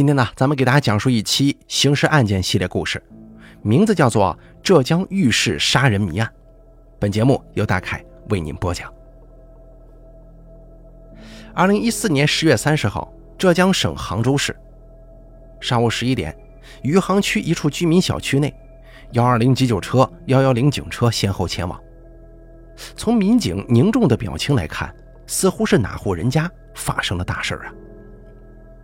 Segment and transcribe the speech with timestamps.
[0.00, 3.02] 今天呢，咱们给大家讲述一期刑事案件系列故事，
[3.60, 6.26] 名字叫做《浙江浴室杀人谜案》。
[6.98, 8.90] 本节目由大凯为您播讲。
[11.52, 14.58] 二零一四年十月三十号，浙江省杭州市
[15.60, 16.34] 上午十一点，
[16.82, 18.54] 余杭区一处居民小区内，
[19.12, 21.78] 幺二零急救车、幺幺零警车先后前往。
[22.96, 24.96] 从民警凝重的表情来看，
[25.26, 27.74] 似乎是哪户人家发生了大事啊！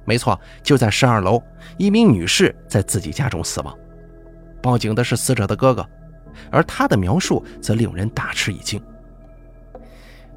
[0.07, 1.43] 没错，就在十二楼，
[1.77, 3.77] 一名女士在自己家中死亡。
[4.63, 5.87] 报警的是死者的哥哥，
[6.51, 8.81] 而他的描述则令人大吃一惊。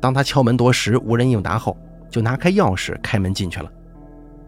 [0.01, 1.77] 当他敲门多时无人应答后，
[2.09, 3.71] 就拿开钥匙开门进去了。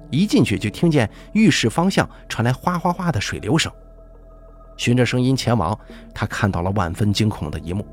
[0.09, 3.71] 一进去就听见浴室方向传来哗哗哗的水流声，
[4.77, 5.77] 循着声音前往，
[6.13, 7.85] 他看到了万分惊恐的一幕：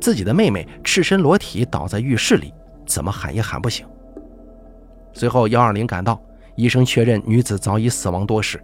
[0.00, 2.54] 自己的妹妹赤身裸体倒在浴室里，
[2.86, 3.86] 怎么喊也喊不醒。
[5.12, 6.18] 随后幺二零赶到。
[6.58, 8.60] 医生确认女子早已死亡多时。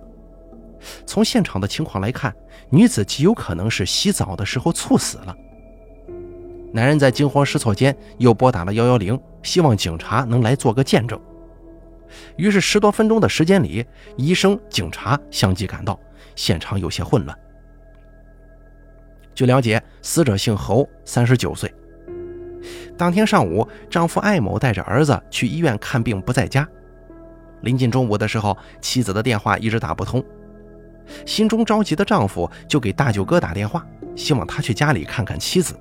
[1.07, 2.35] 从现场的情况来看，
[2.69, 5.37] 女子极有可能是洗澡的时候猝死了。
[6.73, 11.19] 男人在惊慌失措间又拨打了幺幺零，希望警察能来做个见证。
[12.37, 13.87] 于是十多分钟的时间里，
[14.17, 15.97] 医生、警察相继赶到，
[16.35, 17.39] 现场有些混乱。
[19.37, 21.73] 据了解，死者姓侯，三十九岁。
[22.99, 26.69] 当天上午，丈夫艾某带着儿子去医院看病，不在家。
[27.65, 30.23] 临近中午的时候，妻子的电话一直打不通，
[31.27, 33.85] 心中着急的丈夫就给大舅哥打电话，
[34.15, 35.75] 希望他去家里看看妻子。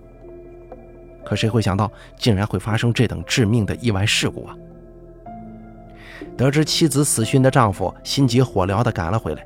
[1.25, 4.55] 可谁会想到，竟然会发生这等致命的意外事故啊！
[6.37, 9.45] 得知妻子死讯的丈夫心急火燎地赶了回来，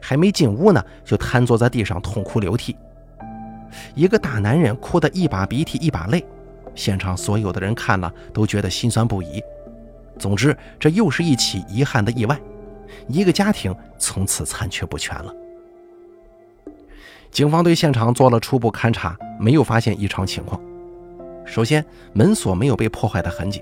[0.00, 2.76] 还没进屋呢，就瘫坐在地上痛哭流涕。
[3.94, 6.24] 一个大男人哭得一把鼻涕一把泪，
[6.74, 9.42] 现场所有的人看了都觉得心酸不已。
[10.18, 12.38] 总之，这又是一起遗憾的意外，
[13.06, 15.34] 一个家庭从此残缺不全了。
[17.30, 20.60] 警方对现场做了初步勘查，没有发现异常情况。
[21.44, 23.60] 首先，门锁没有被破坏的痕迹；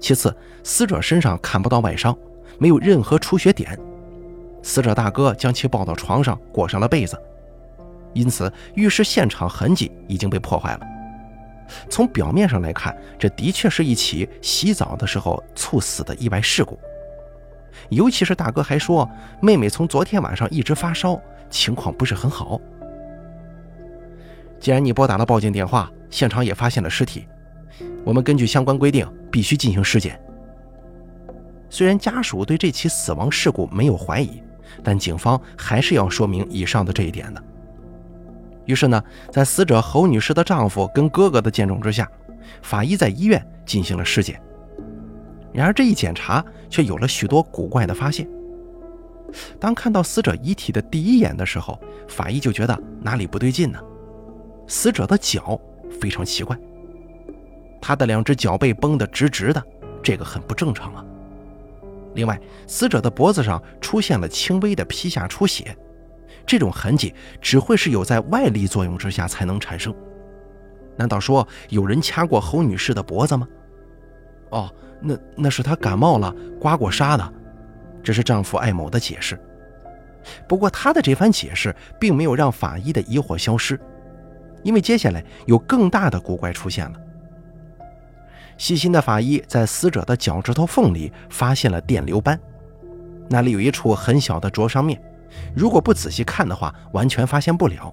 [0.00, 2.16] 其次，死者身上看不到外伤，
[2.58, 3.78] 没有任何出血点。
[4.62, 7.16] 死者大哥将其抱到床上，裹上了被子，
[8.12, 10.80] 因此浴室现场痕迹已经被破坏了。
[11.88, 16.78] 从表面上来看，这的确是一起洗澡的时候猝死的意外事故。
[17.88, 19.08] 尤其是大哥还说，
[19.40, 22.60] 妹妹从昨天晚上一直发烧，情况不是很好。
[24.58, 27.26] 既然你拨打了报警电话，现场也发现了尸体，
[28.04, 30.20] 我们根据相关规定必须进行尸检。
[31.70, 34.42] 虽然家属对这起死亡事故没有怀疑，
[34.82, 37.42] 但警方还是要说明以上的这一点的。
[38.70, 42.08] 于是呢，在死者侯女士的丈夫跟哥哥的见证之下，
[42.62, 44.40] 法医在医院进行了尸检。
[45.52, 48.28] 然而这一检查却有了许多古怪的发现。
[49.58, 51.76] 当看到死者遗体的第一眼的时候，
[52.06, 53.80] 法医就觉得哪里不对劲呢？
[54.68, 55.60] 死者的脚
[56.00, 56.56] 非常奇怪，
[57.80, 59.60] 他的两只脚背绷得直直的，
[60.00, 61.04] 这个很不正常啊。
[62.14, 65.76] 另外，死者的脖子上出现了轻微的皮下出血。
[66.50, 69.94] 这种痕迹只会是有在外力作用之下才能产生。
[70.96, 73.46] 难道说有人掐过侯女士的脖子吗？
[74.50, 77.32] 哦，那那是她感冒了，刮过痧的。
[78.02, 79.38] 这是丈夫艾某的解释。
[80.48, 83.78] 不过他的这番解释并没有让法医的疑惑消失，
[84.64, 86.98] 因为接下来有更大的古怪出现了。
[88.58, 92.36] 细心的法医在死者的脚趾头缝里发现了电流斑，
[93.28, 95.00] 那里有一处很小的灼伤面。
[95.54, 97.92] 如果不仔细看的话，完全发现不了。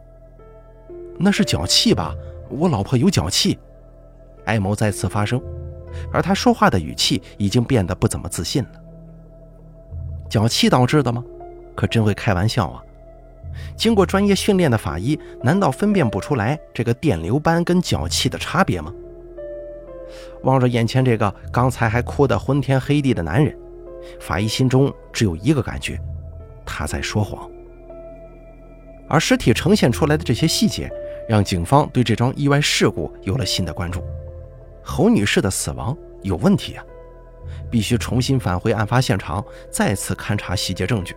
[1.17, 2.13] 那是脚气吧？
[2.49, 3.57] 我老婆有脚气。
[4.45, 5.41] 艾某再次发声，
[6.11, 8.69] 而他说话的语气已经变得不怎么自信了。
[10.29, 11.23] 脚气导致的吗？
[11.75, 12.83] 可真会开玩笑啊！
[13.75, 18.93] 经过专业训练的法医，难道分辨不出来这个电流斑跟脚气的差别吗？
[20.43, 23.57] 望着眼前这个刚才还哭得昏天黑地的男人，
[24.19, 25.99] 法医心中只有一个感觉。
[26.67, 27.49] 他在说谎，
[29.07, 30.91] 而尸体呈现出来的这些细节，
[31.27, 34.03] 让警方对这桩意外事故有了新的关注。
[34.83, 36.83] 侯女士的死亡有问题啊，
[37.71, 41.15] 必须重新返回案发现场，再次勘查细节证据。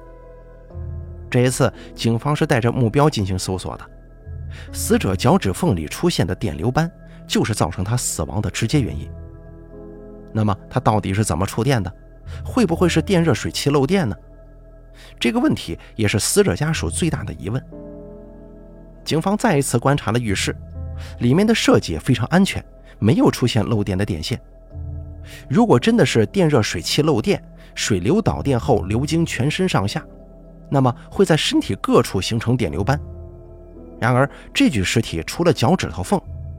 [1.29, 3.85] 这一次，警方是带着目标进行搜索的。
[4.73, 6.91] 死者脚趾缝里出现的电流斑，
[7.26, 9.08] 就是造成他死亡的直接原因。
[10.32, 11.93] 那么，他到底是怎么触电的？
[12.44, 14.17] 会不会是电热水器漏电呢？
[15.20, 17.62] 这个问题也是死者家属最大的疑问。
[19.05, 20.56] 警方再一次观察了浴室，
[21.19, 22.64] 里面的设计非常安全，
[22.99, 24.40] 没有出现漏电的电线。
[25.49, 27.43] 如果真的是电热水器漏电，
[27.75, 30.05] 水流导电后流经全身上下，
[30.70, 32.99] 那么会在身体各处形成电流斑。
[34.00, 36.19] 然而，这具尸体除了脚趾头缝，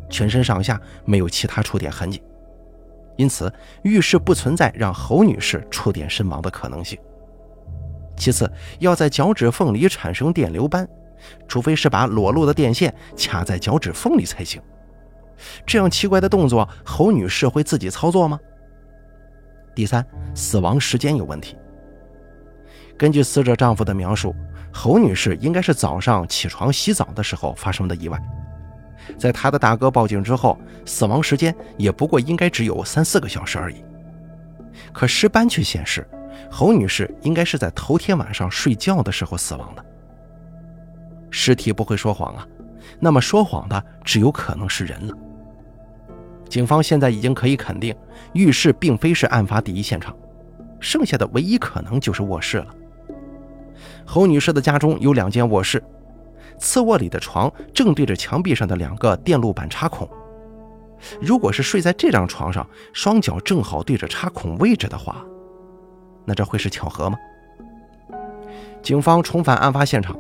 [0.10, 2.22] 全身上下没有其他触电痕迹，
[3.18, 6.98] 因此浴室不存在让侯女士触电身亡的可能性。
[8.22, 8.48] 其次，
[8.78, 10.88] 要在脚趾缝里产生电流斑，
[11.48, 14.62] 除非是把裸露的电线卡在脚趾缝里才行。
[15.66, 18.40] 这样奇怪的动作，侯女士会自己操作吗？
[19.74, 21.58] 第三，死亡时间有问题。
[22.96, 24.36] 根据死者丈夫的描述，
[24.72, 28.22] 侯女士应该是早上起床洗澡的时候发生的意外。
[29.18, 33.84] 在她的大哥报警之后，死亡时间也不过应该只有三四个小时而已。
[34.94, 36.08] 可尸斑却显示，
[36.50, 39.86] 侯女士应该是在头天晚上睡觉的时候死亡的。
[41.30, 42.48] 尸体不会说谎啊，
[43.00, 45.18] 那么说谎的只有可能是人了。
[46.50, 47.96] 警方现在已经可以肯定，
[48.34, 50.14] 浴室并非是案发第一现场，
[50.80, 52.68] 剩下的唯一可能就是卧室了。
[54.06, 55.82] 侯女士的家中有两间卧室，
[56.58, 60.10] 次卧里的床正对着墙壁上的两个电路板插孔。
[61.22, 65.26] 如果是睡在这张床上，双脚正好对着插孔位置的话，
[66.32, 67.20] 那这会是巧合吗？
[68.82, 70.18] 警方重返案发现场，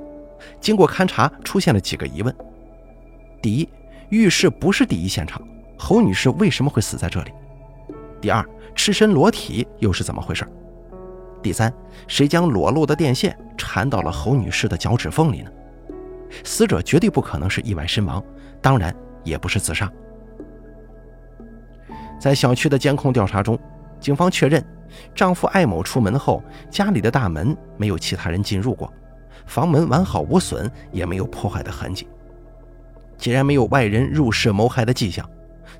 [0.59, 2.35] 经过勘查，出现了几个疑问：
[3.41, 3.69] 第一，
[4.09, 5.41] 浴室不是第一现场。
[5.79, 7.31] 侯女士为什么会死在这里？
[8.19, 10.45] 第二，赤身裸体又是怎么回事？
[11.41, 11.73] 第三，
[12.09, 15.51] 谁将裸露的电线缠到了侯女士的脚趾缝里呢？
[16.43, 18.21] 死者绝对不可能是意外身亡，
[18.61, 18.93] 当然
[19.23, 19.89] 也不是自杀。
[22.19, 23.57] 在小区的监控调查中，
[24.01, 24.61] 警方确认，
[25.13, 28.91] 丈夫艾某出门后，家里的大门没有其他人进入过，
[29.45, 32.07] 房门完好无损，也没有破坏的痕迹。
[33.17, 35.27] 既然没有外人入室谋害的迹象。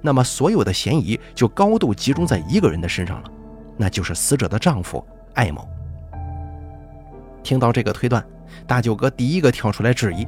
[0.03, 3.31] 那么，所有的嫌疑就高度集中在一个人的身上了，
[3.77, 5.05] 那就是死者的丈夫
[5.35, 5.67] 艾某。
[7.43, 8.25] 听到这个推断，
[8.65, 10.27] 大舅哥第一个跳出来质疑，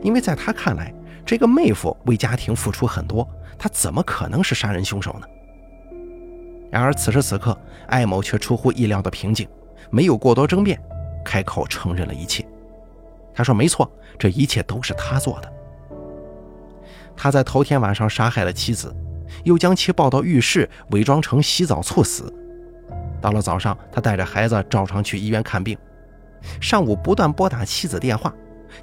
[0.00, 0.94] 因为在他看来，
[1.26, 3.26] 这个妹夫为家庭付出很多，
[3.58, 5.26] 他怎么可能是杀人凶手呢？
[6.70, 9.48] 然而，此时此刻，艾某却出乎意料的平静，
[9.90, 10.78] 没有过多争辩，
[11.24, 12.46] 开口承认了一切。
[13.34, 15.52] 他说：“没错，这一切都是他做的。”
[17.16, 18.94] 他在头天晚上杀害了妻子，
[19.44, 22.32] 又将其抱到浴室，伪装成洗澡猝死。
[23.20, 25.76] 到了早上，他带着孩子照常去医院看病。
[26.60, 28.32] 上午不断拨打妻子电话，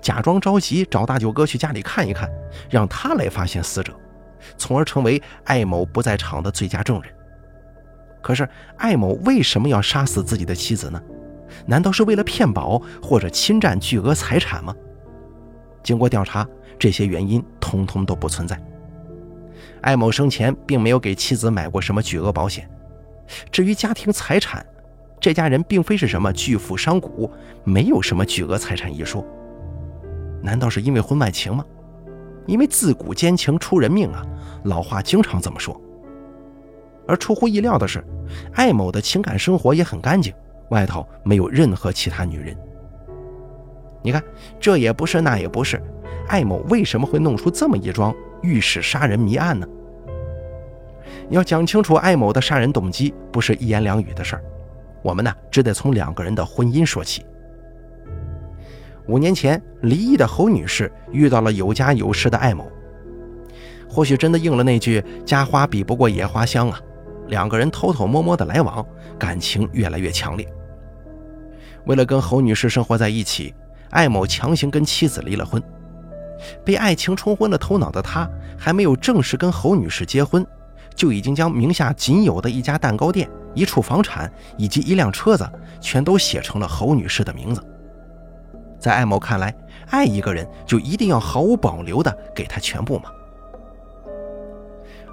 [0.02, 2.30] 假装着急找大舅哥去家里看一看，
[2.70, 3.94] 让他来发现死者，
[4.58, 7.14] 从而成为艾某不在场的最佳证人。
[8.26, 11.00] 可是，艾某为什么要杀死自己的妻子呢？
[11.68, 14.76] 难道是为了骗保或者侵占巨额财产吗？
[15.84, 16.48] 经过调查。
[16.80, 18.60] 这些原因通通都不存在。
[19.82, 22.68] 艾某生前并没有给妻子买过什么巨额保险。
[23.52, 24.66] 至于家庭财产，
[25.22, 27.30] 这家人并非是什么巨富商贾，
[27.64, 29.24] 没有什么巨额财产一说。
[30.42, 31.64] 难道是因为婚外情吗？
[32.48, 34.26] 因为自古奸情出人命啊，
[34.64, 35.80] 老话经常这么说。
[37.08, 38.04] 而出乎意料的是，
[38.54, 40.34] 艾某的情感生活也很干净，
[40.70, 42.56] 外头没有任何其他女人。
[44.02, 44.24] 你看，
[44.60, 45.82] 这也不是，那也不是。
[46.28, 49.68] 艾某为什么会弄出这么一桩浴室杀人谜案呢？
[51.30, 54.44] 要讲清楚艾某的杀人动机，不是一言两语的事儿。
[55.04, 57.24] 我们呢，只得从两个人的婚姻说起。
[59.08, 62.68] 五年前离异的侯女士遇到了有家有室的艾某，
[63.88, 66.80] 或许真的应了那句“家花比不过野花香”啊。
[67.28, 68.86] 两个人偷偷摸摸的来往，
[69.18, 70.48] 感情越来越强烈。
[71.86, 73.54] 为了跟侯女士生活在一起，
[73.92, 75.62] 艾某强行跟妻子离了婚。
[76.64, 80.46] 被爱情冲昏了头脑的他，还没有正式跟侯女士结婚，
[80.94, 87.64] 就已经将名下仅有的一家蛋糕店、一处房产以及一辆车子，全都写成了侯女士的名字。
[88.78, 89.56] 在艾某看来，
[89.88, 93.10] 爱一个人就一定要毫无保留的给他全部吗？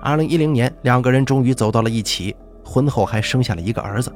[0.03, 4.13] 二零一零年，两个人终于走到了一起，婚后还生下了一个儿子。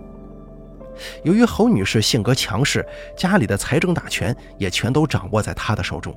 [1.23, 2.85] 由于侯女士性格强势，
[3.17, 6.13] 家里的财政大权也全都掌握在她的手中。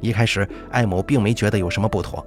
[0.00, 2.24] 一开始，艾某并没觉得有什么不妥，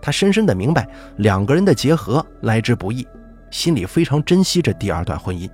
[0.00, 3.06] 他深深的明白两个人的结合来之不易，
[3.50, 5.46] 心里非常珍惜这第二段婚姻。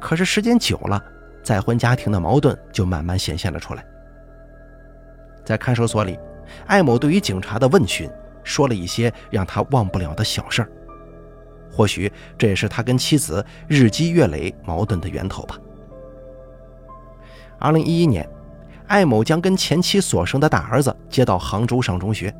[0.00, 1.02] 可是时间久了，
[1.42, 3.84] 再婚家庭的矛盾就慢慢显现了出来。
[5.44, 6.18] 在看守所里，
[6.66, 8.08] 艾某对于警察的问询
[8.46, 10.68] 说了一些让他忘不了的小事儿，
[11.70, 15.58] 或许这也是他跟妻子日积月累矛盾的源头吧。
[17.58, 18.26] 二零一一年。
[18.88, 22.32] 艾某将跟前妻所生的大儿子接到杭州上中学。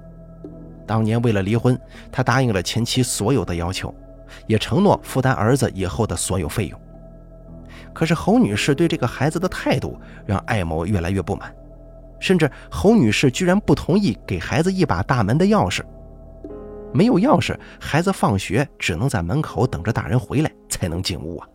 [0.86, 1.76] 当年为了离婚，
[2.12, 3.92] 他答应了前妻所有的要求，
[4.46, 6.80] 也承诺负担儿子以后的所有费用。
[7.92, 11.52] 可是侯女士对这个孩子的态度让艾某越来越不满，
[12.20, 15.82] 甚至侯女士居然不同意给孩子一把大门的钥匙。
[16.92, 21.48] 没有钥匙，孩子放学只能在门口等着大人回来才能进屋啊！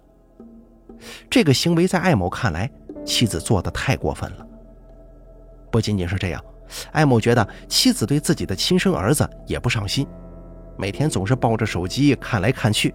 [1.29, 2.69] 这个行为在艾某看来，
[3.03, 4.47] 妻子做的太过分了。
[5.71, 6.43] 不仅仅是这样，
[6.91, 10.05] 艾某觉得妻子对自己的亲生儿子也不上心，
[10.77, 12.93] 每天总是抱着手机看来看去，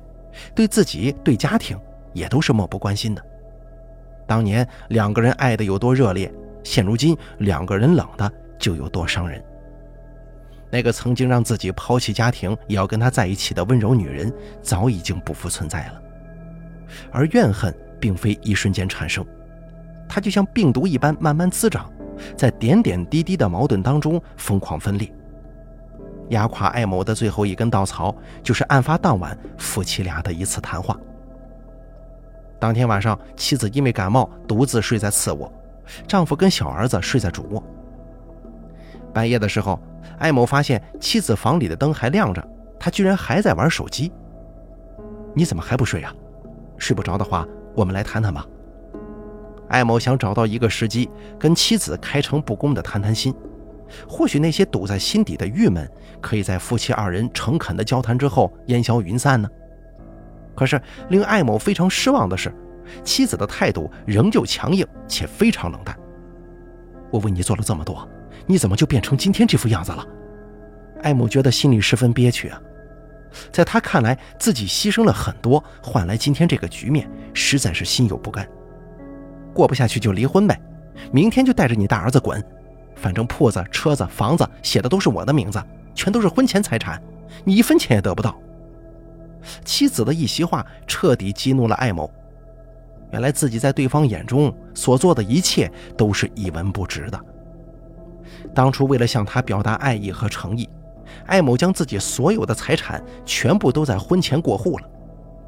[0.54, 1.76] 对自己对家庭
[2.12, 3.22] 也都是漠不关心的。
[4.26, 9.42] 当年两个人爱的有多热烈，现如今两个人冷的就有多伤人。
[10.70, 14.32] 那个曾经让自己抛弃家庭也要跟他在一起的温柔女人，
[14.62, 16.02] 早已经不复存在了。
[17.10, 19.24] 而怨恨并非一瞬间产生，
[20.08, 21.90] 它就像病毒一般慢慢滋长。
[22.34, 25.12] 在点点滴滴的矛盾当中疯狂分裂，
[26.30, 30.98] 压垮艾某的最后一根稻草，就是案发当晚夫妻俩的一次谈话。
[32.58, 35.52] 当天晚上，妻子因为感冒独自睡在次卧，
[36.08, 37.62] 丈夫跟小儿子睡在主卧。
[39.16, 39.80] 半夜的时候，
[40.18, 44.12] 艾某发现妻子房里的灯还亮着，他居然还在玩手机。
[45.34, 46.14] 你怎么还不睡啊？
[46.76, 48.46] 睡不着的话，我们来谈谈吧。
[49.70, 51.08] 艾某想找到一个时机，
[51.38, 53.34] 跟妻子开诚布公的谈谈心，
[54.06, 59.48] 或许那些堵在心底的郁闷，可以在夫妻二人诚恳的交谈之后烟消云散呢。
[60.54, 62.54] 可是令艾某非常失望的是，
[63.02, 65.98] 妻子的态度仍旧强硬且非常冷淡。
[67.10, 68.06] 我为你做了这么多，
[68.44, 70.06] 你怎么就变成今天这副样子了？
[71.02, 72.60] 艾某觉得心里十分憋屈啊，
[73.52, 78.46] 在他看来，自己牺牲了很多，换来今天这个局面，实在是心有不甘。
[79.54, 80.60] 过不下去就离婚呗，
[81.12, 82.42] 明天就带着你大儿子滚，
[82.94, 85.62] 反正铺子、车子、房子写的都是我的名字，
[85.94, 87.00] 全都是婚前财产，
[87.44, 88.38] 你一分钱也得不到。
[89.64, 92.10] 妻子的一席话彻底激怒了艾某，
[93.12, 97.20] 原来自己在对方眼中所做的一切都是一文不值的。
[98.54, 100.68] 当初为了向他表达爱意和诚意，
[101.26, 104.88] 艾某将自己所有的财产全部都在婚前过户了，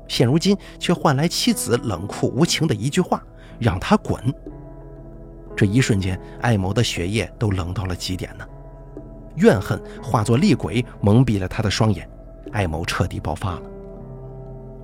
[0.07, 3.23] 现如今却换来妻子冷酷无情的一句话。
[3.61, 4.23] 让他滚！
[5.57, 8.47] 这一瞬间，艾某的血液都冷到了极点呢。
[9.35, 12.09] 怨恨化作厉鬼，蒙蔽了他的双眼。
[12.53, 13.63] 艾某彻底爆发了。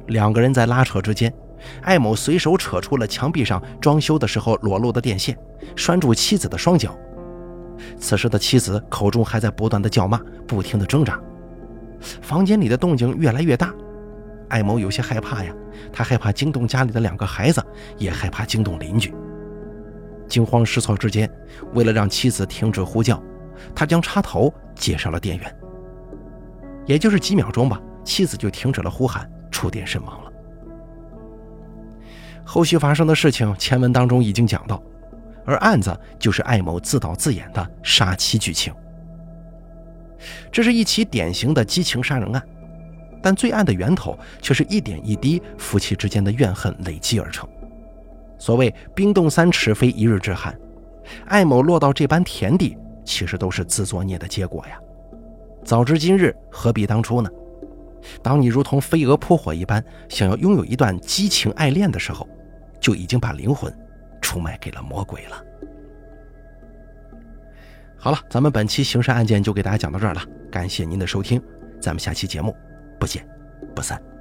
[0.09, 1.33] 两个人在拉扯之间，
[1.83, 5.39] 艾某随手扯出了墙壁上装修的时候裸露的电线，
[5.77, 6.99] 拴住妻子的双脚。
[7.99, 11.21] 此时的妻子口中还在不断的叫骂，不停的挣扎。
[12.01, 13.73] 房间里的动静越来越大。
[14.49, 15.55] 艾某有些害怕呀，
[15.93, 17.65] 他害怕惊动家里的两个孩子，
[17.97, 19.13] 也害怕惊动邻居。
[20.29, 21.31] 惊慌失措之间，
[21.73, 23.23] 为了让妻子停止呼叫，
[23.75, 25.57] 他将插头接上了电源。
[26.87, 30.31] 也就是几秒钟吧，妻子就停止了呼喊，触电身亡了。
[32.45, 34.83] 后续发生的事情，前文当中已经讲到，
[35.45, 38.73] 而案子就是艾某自导自演的杀妻剧情。
[40.51, 42.43] 这是一起典型的激情杀人案。
[43.23, 47.49] 但罪案的源头却是一点一滴夫妻之间的怨恨累积而成。
[48.39, 50.55] 所谓冰冻三尺非一日之寒，
[51.25, 54.79] 艾某落到这般田地，其实都是自作孽的结果呀。
[55.65, 57.31] 早知今日，何必当初呢？
[58.23, 62.29] 当你如同飞蛾扑火一般想要拥有一段激情爱恋的时候，
[62.79, 63.75] 就已经把灵魂
[64.35, 65.45] 出卖给了魔鬼了。
[67.97, 71.41] 好了，咱们本期刑事案件就给大家讲到这儿了，感谢您的收听，
[71.81, 72.55] 咱们下期节目。
[72.99, 73.25] 不见
[73.77, 74.14] 不散。